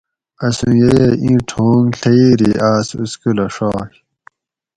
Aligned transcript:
اسوں 0.45 0.73
ییہ 0.79 1.05
اِیں 1.23 1.39
ٹھونگ 1.49 1.83
ڷئیری 1.99 2.51
آۤس 2.71 2.87
سکولہ 3.11 3.45
ڛائے 3.55 3.93